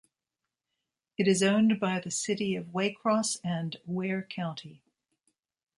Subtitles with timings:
[1.19, 4.81] It is owned by the City of Waycross and Ware County.